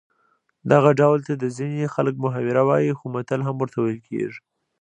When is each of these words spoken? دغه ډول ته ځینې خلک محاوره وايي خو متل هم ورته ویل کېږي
دغه 0.71 0.89
ډول 0.99 1.19
ته 1.27 1.33
ځینې 1.57 1.91
خلک 1.95 2.15
محاوره 2.23 2.63
وايي 2.69 2.93
خو 2.97 3.05
متل 3.13 3.39
هم 3.47 3.55
ورته 3.59 3.77
ویل 3.81 3.99
کېږي 4.09 4.41